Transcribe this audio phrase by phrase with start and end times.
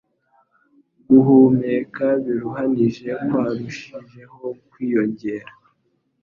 [1.09, 5.51] Guhumeka biruhanije kwarushijeho kwiyongera,